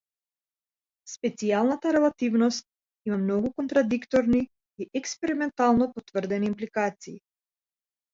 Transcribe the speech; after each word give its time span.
Специјалната 1.09 1.91
релативност 1.97 2.65
има 3.09 3.19
многу 3.25 3.51
контрадикторни 3.61 4.39
и 4.85 4.89
експериментално 5.01 5.89
потврдени 5.99 6.49
импликации. 6.53 7.15